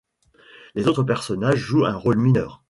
[0.73, 2.59] Les autres personnages jouent un rôle mineur.